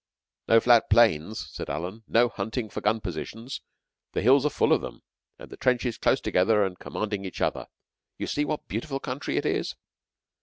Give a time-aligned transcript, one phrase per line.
[0.47, 2.01] "No flat plains," said Alan.
[2.07, 3.61] "No hunting for gun positions
[4.13, 5.03] the hills are full of them
[5.37, 7.67] and the trenches close together and commanding each other.
[8.17, 9.75] You see what a beautiful country it is."